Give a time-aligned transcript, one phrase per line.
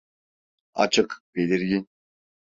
[0.73, 1.87] Açık, belirgin.